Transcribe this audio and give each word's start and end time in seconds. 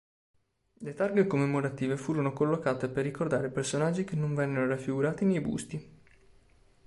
Le 0.79 0.93
targhe 0.95 1.27
commemorative 1.27 1.95
furono 1.95 2.33
collocate 2.33 2.89
per 2.89 3.03
ricordare 3.03 3.51
personaggi 3.51 4.03
che 4.03 4.15
non 4.15 4.33
vennero 4.33 4.65
raffigurati 4.65 5.25
nei 5.25 5.41
busti. 5.41 5.99